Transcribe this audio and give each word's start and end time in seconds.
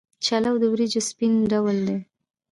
چلو 0.25 0.53
د 0.61 0.63
وریجو 0.73 1.01
سپین 1.09 1.33
ډول 1.51 1.77
دی. 1.87 1.97